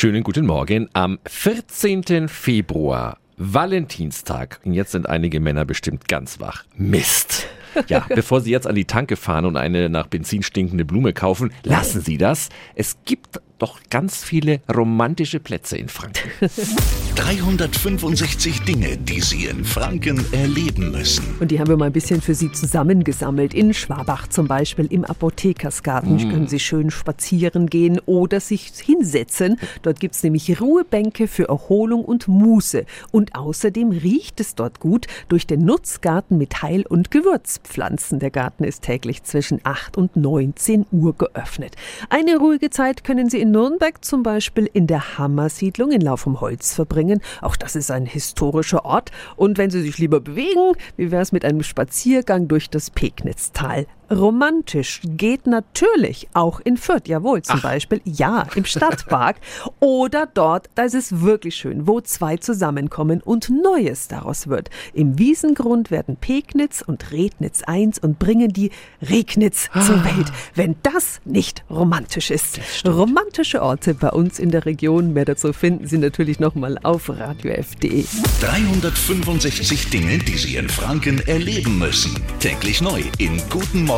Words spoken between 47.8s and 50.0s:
ein historischer Ort. Und wenn Sie sich